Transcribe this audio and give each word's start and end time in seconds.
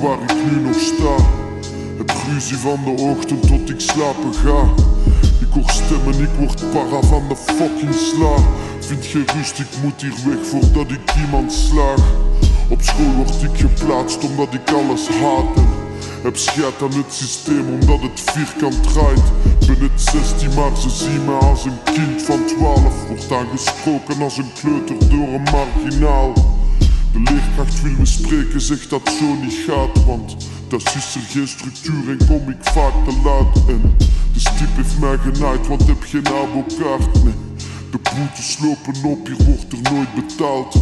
waar 0.00 0.22
ik 0.22 0.34
nu 0.50 0.60
nog 0.60 0.80
sta. 0.80 1.14
Heb 1.96 2.12
ruzie 2.32 2.56
van 2.56 2.78
de 2.84 3.02
ochtend 3.02 3.46
tot 3.46 3.70
ik 3.70 3.80
slapen 3.80 4.34
ga. 4.34 4.62
Ik 5.40 5.48
hoor 5.52 5.70
stemmen, 5.70 6.22
ik 6.22 6.34
word 6.38 6.70
para 6.72 7.02
van 7.02 7.22
de 7.28 7.36
fucking 7.36 7.94
sla. 7.94 8.34
Vind 8.80 9.06
geen 9.06 9.26
rust, 9.36 9.58
ik 9.58 9.66
moet 9.82 10.00
hier 10.00 10.14
weg 10.26 10.46
voordat 10.46 10.90
ik 10.90 11.14
iemand 11.24 11.52
slaag. 11.52 12.02
Op 12.68 12.82
school 12.82 13.14
word 13.16 13.42
ik 13.42 13.58
geplaatst 13.58 14.24
omdat 14.24 14.54
ik 14.54 14.70
alles 14.70 15.08
haat. 15.08 15.56
En 15.56 16.28
heb 16.28 16.36
scheid 16.36 16.82
aan 16.82 16.92
het 16.92 17.12
systeem 17.12 17.66
omdat 17.80 18.00
het 18.00 18.20
vierkant 18.20 18.82
draait. 18.82 19.22
Ben 19.66 19.78
het 19.78 20.00
16, 20.00 20.54
maar 20.54 20.76
ze 20.76 20.90
zien 20.90 21.24
me 21.24 21.32
als 21.32 21.64
een 21.64 21.82
kind 21.84 22.22
van 22.22 22.46
12. 22.46 23.06
Wordt 23.08 23.32
aangesproken 23.32 24.22
als 24.22 24.36
een 24.36 24.52
kleuter 24.60 25.08
door 25.08 25.28
een 25.28 25.42
marginaal. 25.42 26.32
De 27.12 27.18
leerkracht 27.18 27.82
wil 27.82 27.92
me 27.98 28.06
spreken, 28.06 28.60
zegt 28.60 28.90
dat 28.90 29.16
zo 29.18 29.34
niet 29.42 29.64
gaat, 29.66 30.04
want 30.04 30.36
dat 30.68 30.82
is 30.82 31.14
er 31.14 31.20
geen 31.28 31.48
structuur 31.48 32.10
en 32.10 32.26
kom 32.26 32.48
ik 32.48 32.56
vaak 32.60 32.92
te 33.04 33.20
laat. 33.24 33.68
En 33.68 33.96
de 34.32 34.40
stip 34.40 34.76
heeft 34.76 34.98
mij 35.00 35.18
genaaid, 35.18 35.66
want 35.66 35.86
heb 35.86 36.02
geen 36.02 36.26
abokaart, 36.26 37.24
nee. 37.24 37.34
De 37.90 37.98
boetes 37.98 38.58
lopen 38.62 39.10
op, 39.10 39.26
hier 39.26 39.46
wordt 39.46 39.72
er 39.72 39.92
nooit 39.92 40.14
betaald. 40.14 40.74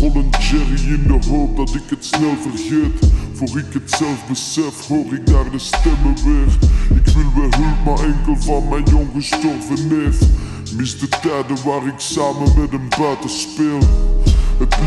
Rol 0.00 0.14
een 0.14 0.30
Jerry 0.38 0.92
in 0.94 1.04
de 1.06 1.28
hoop 1.28 1.56
dat 1.56 1.74
ik 1.74 1.82
het 1.88 2.04
snel 2.04 2.36
vergeet. 2.40 3.10
Voor 3.32 3.58
ik 3.58 3.72
het 3.72 3.90
zelf 3.90 4.26
besef, 4.28 4.86
hoor 4.86 5.14
ik 5.14 5.26
daar 5.26 5.50
de 5.50 5.58
stemmen 5.58 6.14
weer. 6.24 6.58
Ik 6.98 7.06
wil 7.14 7.32
weer 7.34 7.56
hulp, 7.56 7.84
maar 7.84 8.06
enkel 8.06 8.36
van 8.36 8.68
mijn 8.68 8.84
jong 8.84 9.08
gestorven 9.14 9.88
neef. 9.88 10.18
Mis 10.76 10.98
de 10.98 11.08
tijden 11.08 11.64
waar 11.64 11.86
ik 11.86 11.98
samen 11.98 12.52
met 12.58 12.70
hem 12.70 12.88
buiten 12.98 13.30
speel. 13.30 13.78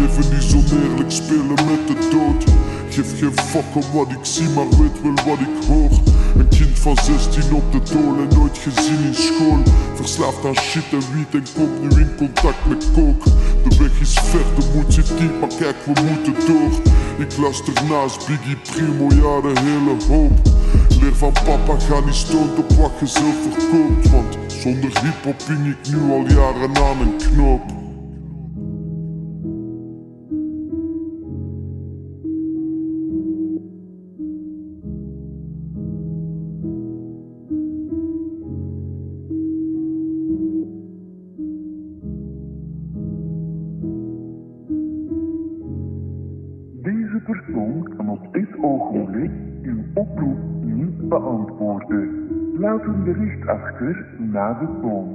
Leven 0.00 0.36
is 0.36 0.54
oneerlijk, 0.54 1.10
spelen 1.10 1.46
met 1.46 1.86
de 1.86 2.08
dood. 2.10 2.44
Geef 2.90 3.18
geen 3.18 3.38
fuck 3.38 3.74
om 3.74 3.82
wat 3.92 4.10
ik 4.10 4.24
zie, 4.24 4.48
maar 4.48 4.68
weet 4.68 5.02
wel 5.02 5.14
wat 5.26 5.38
ik 5.38 5.66
hoor. 5.68 5.90
Een 6.36 6.48
kind 6.48 6.78
van 6.78 6.96
16 6.96 7.54
op 7.54 7.72
de 7.72 7.80
dool 7.92 8.16
en 8.18 8.38
nooit 8.38 8.58
gezien 8.58 9.04
in 9.04 9.14
school. 9.14 9.58
Verslaafd 9.94 10.44
aan 10.44 10.56
shit 10.56 10.84
en 10.92 11.02
wiet 11.12 11.34
en 11.34 11.44
komt 11.54 11.80
nu 11.80 12.00
in 12.00 12.16
contact 12.16 12.66
met 12.68 12.86
kook. 12.94 13.24
De 13.64 13.76
weg 13.78 14.00
is 14.00 14.12
ver, 14.12 14.46
de 14.56 14.70
moed 14.74 14.94
zit 14.94 15.08
diep, 15.18 15.40
maar 15.40 15.54
kijk, 15.58 15.76
we 15.84 15.92
moeten 16.08 16.46
door. 16.46 16.70
Ik 17.18 17.36
luister 17.36 17.74
naast 17.88 18.26
Biggie 18.26 18.56
Primo, 18.56 19.06
ja, 19.08 19.40
de 19.40 19.60
hele 19.60 19.96
hoop. 20.08 20.38
Leer 21.00 21.16
van 21.16 21.32
papa, 21.32 21.78
ga 21.78 22.00
niet 22.04 22.14
stoot 22.14 22.58
op 22.58 22.72
wat 22.72 22.92
je 23.00 23.06
zelf 23.06 23.36
verkoopt. 23.42 24.10
Want 24.10 24.36
zonder 24.48 24.90
hip-hop 25.02 25.42
hing 25.46 25.66
ik 25.66 25.92
nu 25.92 26.12
al 26.12 26.24
jaren 26.26 26.76
aan 26.76 27.00
een 27.00 27.16
knoop. 27.16 27.75
Deze 47.06 47.18
persoon 47.18 47.94
kan 47.96 48.08
op 48.08 48.32
dit 48.32 48.48
ogenblik 48.62 49.30
uw 49.62 49.84
oproep 49.94 50.38
niet 50.62 51.08
beantwoorden. 51.08 52.28
Laat 52.58 52.82
een 52.84 53.04
bericht 53.04 53.48
achter 53.48 54.06
na 54.18 54.52
de 54.52 54.66
toon. 54.80 55.08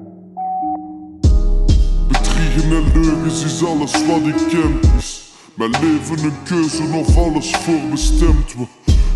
Bedriegen 2.07 2.75
en 2.77 3.01
leugens 3.01 3.45
is 3.45 3.65
alles 3.65 4.07
wat 4.07 4.25
ik 4.25 4.47
ken. 4.49 4.95
Is 4.97 5.35
mijn 5.57 5.71
leven 5.71 6.25
een 6.25 6.43
keuze 6.43 6.83
of 6.99 7.17
alles 7.17 7.55
voorbestemd? 7.55 8.53
We 8.55 8.65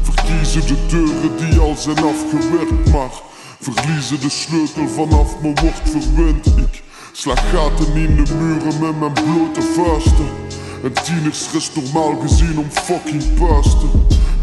verkiezen 0.01 0.61
de 0.61 0.85
deuren 0.89 1.37
die 1.37 1.59
al 1.59 1.75
zijn 1.75 1.97
afgewerkt, 1.97 2.91
maar 2.91 3.15
verliezen 3.59 4.19
de 4.19 4.29
sleutel 4.29 4.87
vanaf 4.87 5.41
me 5.41 5.53
wordt 5.61 5.89
verwend. 5.89 6.45
Ik 6.45 6.83
sla 7.11 7.35
gaten 7.35 7.95
in 7.95 8.15
de 8.15 8.35
muren 8.39 8.79
met 8.81 8.99
mijn 8.99 9.13
blote 9.13 9.61
vuisten. 9.61 10.27
En 10.83 10.93
tieners 11.03 11.51
rest 11.53 11.75
normaal 11.75 12.19
gezien 12.21 12.57
om 12.57 12.71
fucking 12.71 13.23
puisten. 13.33 13.89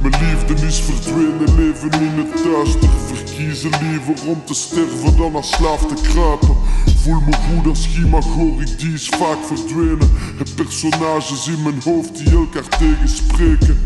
Mijn 0.03 0.15
liefde 0.25 0.66
is 0.66 0.81
verdwenen, 0.81 1.56
leven 1.56 1.93
in 1.93 2.12
het 2.16 2.44
duister. 2.44 2.88
Verkiezen 3.06 3.70
liever 3.70 4.26
om 4.26 4.42
te 4.44 4.54
sterven 4.54 5.16
dan 5.16 5.34
als 5.34 5.50
slaaf 5.50 5.87
te 5.87 5.94
kruipen. 6.03 6.56
Voel 7.03 7.21
me 7.21 7.32
goed 7.32 7.66
als 7.66 7.87
Gimagori, 7.87 8.66
die 8.78 8.92
is 8.92 9.09
vaak 9.09 9.38
verdwenen. 9.47 10.10
Heb 10.38 10.48
personages 10.56 11.47
in 11.47 11.62
mijn 11.62 11.82
hoofd 11.84 12.16
die 12.16 12.31
elkaar 12.31 12.69
tegenspreken. 12.69 13.78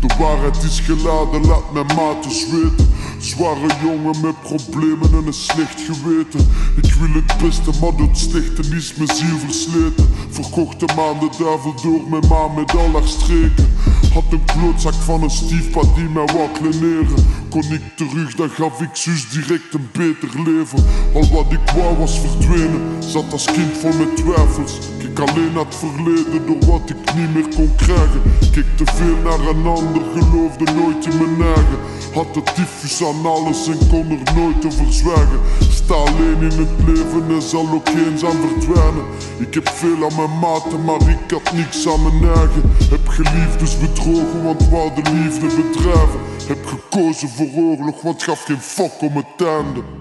De 0.00 0.14
waarheid 0.18 0.62
is 0.62 0.80
geladen, 0.80 1.46
laat 1.46 1.72
mijn 1.72 1.86
maten 1.86 2.30
zweten. 2.30 2.88
Zware 3.20 3.68
jongen 3.82 4.20
met 4.22 4.40
problemen 4.40 5.12
en 5.12 5.26
een 5.26 5.32
slecht 5.32 5.80
geweten. 5.80 6.40
Ik 6.82 6.92
wil 6.92 7.12
het 7.12 7.42
beste, 7.42 7.70
maar 7.80 7.96
dat 7.96 8.18
slechte 8.18 8.76
is 8.76 8.94
mijn 8.94 9.08
ziel 9.14 9.38
versleten. 9.38 10.08
Verkochte 10.30 10.88
maanden 10.96 11.30
duivel 11.38 11.74
door 11.82 12.00
mijn 12.10 12.28
ma 12.28 12.48
met 12.48 12.74
al 12.74 13.02
streken. 13.04 13.68
Had 14.14 14.24
een 14.30 14.44
klootzak 14.44 14.94
van 14.94 15.22
een 15.22 15.30
stiefpa 15.30 15.80
die 15.94 16.08
mij 16.08 16.24
wou 16.24 16.48
kleneren. 16.52 17.26
Kon 17.48 17.72
ik 17.72 17.82
terug, 17.96 18.34
dan 18.34 18.50
gaf 18.50 18.80
ik 18.80 18.90
zus 18.92 19.28
direct 19.30 19.74
een 19.74 19.88
beter 19.92 20.42
leven. 20.44 20.84
Al 21.14 21.28
wat 21.32 21.52
ik 21.52 21.70
wou 21.74 21.96
was 21.96 22.18
verdwenen, 22.20 23.02
zat 23.02 23.32
als 23.32 23.44
kind 23.44 23.76
vol 23.78 23.92
met 23.92 24.16
twijfels. 24.16 24.78
Kijk 25.14 25.30
alleen 25.30 25.52
naar 25.52 25.64
het 25.64 25.74
verleden 25.74 26.46
door 26.46 26.70
wat 26.70 26.90
ik 26.90 27.14
niet 27.14 27.34
meer 27.34 27.54
kon 27.56 27.74
krijgen. 27.76 28.22
Keek 28.52 28.76
te 28.76 28.84
veel 28.84 29.16
naar 29.24 29.48
een 29.48 29.66
ander, 29.66 30.02
geloofde 30.14 30.64
nooit 30.72 31.06
in 31.06 31.16
mijn 31.18 31.54
eigen. 31.54 31.78
Had 32.14 32.34
de 32.34 32.42
tyfus 32.42 33.04
aan 33.04 33.26
alles 33.26 33.68
en 33.68 33.88
kon 33.88 34.10
er 34.10 34.34
nooit 34.34 34.66
over 34.66 34.92
zwijgen. 34.92 35.40
Sta 35.70 35.94
alleen 35.94 36.40
in 36.40 36.58
het 36.58 36.86
leven 36.86 37.24
en 37.28 37.42
zal 37.42 37.68
ook 37.72 37.88
eenzaam 37.88 38.36
verdwijnen. 38.40 39.04
Ik 39.38 39.54
heb 39.54 39.68
veel 39.68 40.04
aan 40.04 40.16
mijn 40.16 40.38
maten, 40.38 40.84
maar 40.84 41.08
ik 41.08 41.30
had 41.30 41.52
niks 41.52 41.88
aan 41.88 42.02
mijn 42.02 42.34
eigen. 42.34 42.62
Heb 42.90 43.08
geliefdes 43.08 43.78
bedrogen, 43.78 44.44
want 44.44 44.68
wou 44.68 44.90
de 44.94 45.10
liefde 45.12 45.46
bedrijven. 45.46 46.20
Heb 46.46 46.66
gekozen 46.66 47.28
voor 47.28 47.50
oorlog, 47.56 48.02
want 48.02 48.22
gaf 48.22 48.44
geen 48.44 48.60
fuck 48.60 49.00
om 49.00 49.16
het 49.16 49.46
einde. 49.46 49.99